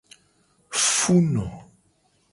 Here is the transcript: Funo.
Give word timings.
Funo. 0.95 1.45